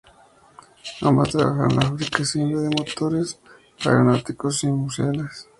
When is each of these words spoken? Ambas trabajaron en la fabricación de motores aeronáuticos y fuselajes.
Ambas 1.03 1.29
trabajaron 1.29 1.73
en 1.73 1.77
la 1.77 1.81
fabricación 1.85 2.49
de 2.49 2.75
motores 2.75 3.39
aeronáuticos 3.85 4.63
y 4.63 4.67
fuselajes. 4.69 5.47